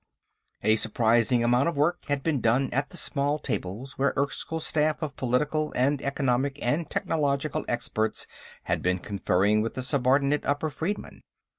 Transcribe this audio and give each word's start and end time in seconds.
A 0.63 0.77
surprising 0.77 1.43
amount 1.43 1.69
of 1.69 1.77
work 1.77 2.05
had 2.07 2.23
been 2.23 2.41
done 2.41 2.71
at 2.73 2.89
the 2.89 2.97
small 2.97 3.37
tables 3.37 3.99
where 3.99 4.15
Erskyll's 4.17 4.65
staff 4.65 5.03
of 5.03 5.15
political 5.15 5.71
and 5.75 6.01
economic 6.01 6.57
and 6.59 6.89
technological 6.89 7.63
experts 7.67 8.25
had 8.63 8.81
been 8.81 8.97
conferring 8.97 9.61
with 9.61 9.75
the 9.75 9.83
subordinate 9.83 10.43
upper 10.43 10.71
freedmen. 10.71 11.21